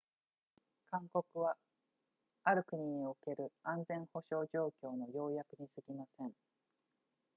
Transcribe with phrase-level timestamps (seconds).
[0.89, 1.55] 勧告は
[2.43, 6.33] ある国における安全保障状況の要約にすぎません